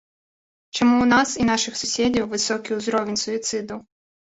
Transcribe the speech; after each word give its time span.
Чаму 0.77 0.95
ў 1.01 1.07
нас 1.11 1.29
і 1.43 1.45
нашых 1.51 1.77
суседзяў 1.83 2.25
высокі 2.33 2.69
ўзровень 2.81 3.23
суіцыдаў? 3.27 3.87